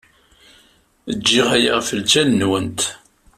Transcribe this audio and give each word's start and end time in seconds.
Giɣ 1.27 1.47
aya 1.57 1.71
ɣef 1.77 1.89
lǧal-nwent. 1.99 2.81